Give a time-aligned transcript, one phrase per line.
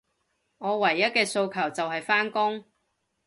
[0.57, 2.65] 我唯一嘅訴求，就係返工